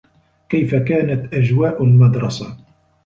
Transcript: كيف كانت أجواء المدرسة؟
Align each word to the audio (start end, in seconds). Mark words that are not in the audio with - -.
كيف 0.49 0.75
كانت 0.75 1.33
أجواء 1.33 1.83
المدرسة؟ 1.83 2.57